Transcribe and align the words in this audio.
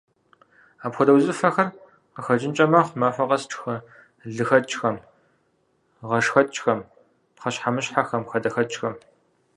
Апхуэдэ 0.85 1.11
узыфэхэр 1.13 1.67
къыхэкӀынкӀэ 2.13 2.65
мэхъу 2.71 2.97
махуэ 2.99 3.25
къэс 3.29 3.43
тшхы 3.49 3.75
лыхэкӀхэм, 4.35 4.97
гъэшхэкӀхэм, 6.07 6.79
пхъэщхьэмыщхьэхэм, 7.35 8.23
хадэхэкӀхэм. 8.29 8.95